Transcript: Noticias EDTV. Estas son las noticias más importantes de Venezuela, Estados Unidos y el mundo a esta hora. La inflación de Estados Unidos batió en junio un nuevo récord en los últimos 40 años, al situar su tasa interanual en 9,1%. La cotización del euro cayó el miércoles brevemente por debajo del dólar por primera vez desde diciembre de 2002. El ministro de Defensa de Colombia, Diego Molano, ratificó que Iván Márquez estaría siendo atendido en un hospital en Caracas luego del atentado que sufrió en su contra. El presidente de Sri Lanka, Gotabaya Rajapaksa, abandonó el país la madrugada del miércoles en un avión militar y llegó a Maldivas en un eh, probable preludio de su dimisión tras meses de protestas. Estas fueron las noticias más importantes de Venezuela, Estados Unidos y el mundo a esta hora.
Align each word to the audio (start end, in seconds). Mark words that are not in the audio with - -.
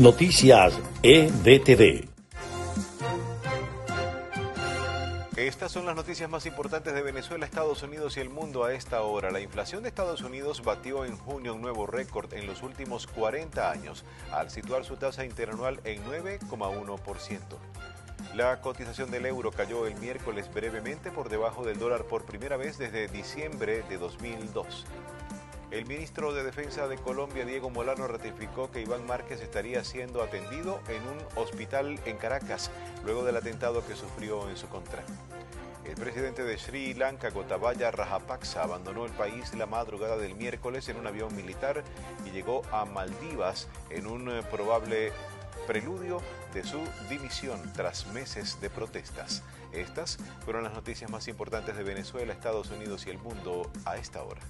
Noticias 0.00 0.80
EDTV. 1.02 2.08
Estas 5.36 5.70
son 5.70 5.84
las 5.84 5.94
noticias 5.94 6.30
más 6.30 6.46
importantes 6.46 6.94
de 6.94 7.02
Venezuela, 7.02 7.44
Estados 7.44 7.82
Unidos 7.82 8.16
y 8.16 8.20
el 8.20 8.30
mundo 8.30 8.64
a 8.64 8.72
esta 8.72 9.02
hora. 9.02 9.30
La 9.30 9.40
inflación 9.40 9.82
de 9.82 9.90
Estados 9.90 10.22
Unidos 10.22 10.62
batió 10.64 11.04
en 11.04 11.18
junio 11.18 11.54
un 11.54 11.60
nuevo 11.60 11.86
récord 11.86 12.32
en 12.32 12.46
los 12.46 12.62
últimos 12.62 13.06
40 13.08 13.70
años, 13.70 14.06
al 14.32 14.50
situar 14.50 14.86
su 14.86 14.96
tasa 14.96 15.26
interanual 15.26 15.82
en 15.84 16.02
9,1%. 16.06 17.40
La 18.34 18.58
cotización 18.62 19.10
del 19.10 19.26
euro 19.26 19.50
cayó 19.50 19.86
el 19.86 19.96
miércoles 19.96 20.50
brevemente 20.50 21.10
por 21.10 21.28
debajo 21.28 21.62
del 21.62 21.78
dólar 21.78 22.04
por 22.04 22.24
primera 22.24 22.56
vez 22.56 22.78
desde 22.78 23.06
diciembre 23.08 23.82
de 23.90 23.98
2002. 23.98 24.86
El 25.70 25.86
ministro 25.86 26.34
de 26.34 26.42
Defensa 26.42 26.88
de 26.88 26.98
Colombia, 26.98 27.44
Diego 27.44 27.70
Molano, 27.70 28.08
ratificó 28.08 28.72
que 28.72 28.80
Iván 28.80 29.06
Márquez 29.06 29.40
estaría 29.40 29.84
siendo 29.84 30.20
atendido 30.20 30.80
en 30.88 31.00
un 31.02 31.18
hospital 31.36 32.00
en 32.06 32.16
Caracas 32.16 32.72
luego 33.04 33.22
del 33.22 33.36
atentado 33.36 33.86
que 33.86 33.94
sufrió 33.94 34.50
en 34.50 34.56
su 34.56 34.68
contra. 34.68 35.04
El 35.84 35.94
presidente 35.94 36.42
de 36.42 36.58
Sri 36.58 36.92
Lanka, 36.94 37.30
Gotabaya 37.30 37.92
Rajapaksa, 37.92 38.64
abandonó 38.64 39.06
el 39.06 39.12
país 39.12 39.54
la 39.54 39.66
madrugada 39.66 40.16
del 40.16 40.34
miércoles 40.34 40.88
en 40.88 40.96
un 40.96 41.06
avión 41.06 41.34
militar 41.36 41.84
y 42.26 42.30
llegó 42.30 42.62
a 42.72 42.84
Maldivas 42.84 43.68
en 43.90 44.08
un 44.08 44.28
eh, 44.28 44.42
probable 44.50 45.12
preludio 45.68 46.20
de 46.52 46.64
su 46.64 46.80
dimisión 47.08 47.72
tras 47.72 48.08
meses 48.08 48.60
de 48.60 48.70
protestas. 48.70 49.44
Estas 49.72 50.18
fueron 50.44 50.64
las 50.64 50.74
noticias 50.74 51.08
más 51.12 51.28
importantes 51.28 51.76
de 51.76 51.84
Venezuela, 51.84 52.32
Estados 52.32 52.70
Unidos 52.70 53.06
y 53.06 53.10
el 53.10 53.18
mundo 53.18 53.70
a 53.84 53.96
esta 53.96 54.20
hora. 54.24 54.40